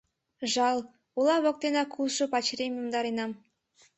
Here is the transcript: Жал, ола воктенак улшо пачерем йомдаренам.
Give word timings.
Жал, 0.53 0.79
ола 1.17 1.35
воктенак 1.43 1.89
улшо 1.99 2.25
пачерем 2.33 2.71
йомдаренам. 2.75 3.31